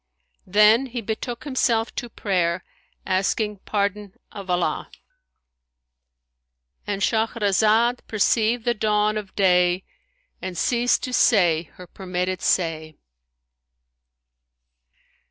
[0.47, 2.63] Then he betook himself to prayer,
[3.05, 9.83] asking pardon of Allah'—And Shahrazad perceived the dawn of day
[10.41, 12.95] and ceased to say her permitted say.